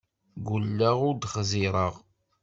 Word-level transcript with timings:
Ggulleɣ 0.45 0.97
ur 1.07 1.15
d-xẓireɣ. 1.15 1.93